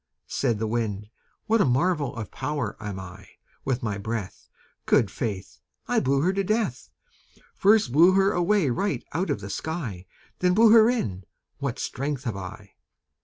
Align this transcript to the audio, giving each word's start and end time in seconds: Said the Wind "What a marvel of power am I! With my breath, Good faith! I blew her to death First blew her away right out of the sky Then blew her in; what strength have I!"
Said 0.25 0.57
the 0.57 0.65
Wind 0.65 1.11
"What 1.45 1.61
a 1.61 1.65
marvel 1.65 2.15
of 2.15 2.31
power 2.31 2.75
am 2.79 2.99
I! 2.99 3.27
With 3.63 3.83
my 3.83 3.99
breath, 3.99 4.49
Good 4.87 5.11
faith! 5.11 5.59
I 5.87 5.99
blew 5.99 6.21
her 6.21 6.33
to 6.33 6.43
death 6.43 6.89
First 7.53 7.91
blew 7.91 8.13
her 8.13 8.31
away 8.31 8.71
right 8.71 9.03
out 9.13 9.29
of 9.29 9.41
the 9.41 9.49
sky 9.51 10.07
Then 10.39 10.55
blew 10.55 10.71
her 10.71 10.89
in; 10.89 11.25
what 11.59 11.77
strength 11.77 12.23
have 12.23 12.35
I!" 12.35 12.71